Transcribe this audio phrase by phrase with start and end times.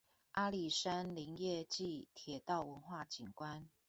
[0.31, 3.65] 阿里山林業暨鐵道文化景觀